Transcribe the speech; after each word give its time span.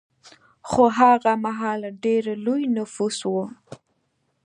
خو 0.69 0.83
هغه 0.99 1.33
مهال 1.45 1.81
ډېر 2.03 2.23
لوی 2.45 2.63
نفوس 2.77 3.17
و 3.31 3.33